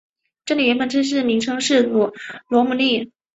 [0.45, 2.11] 这里原本正式名称是布
[2.47, 3.11] 罗姆利。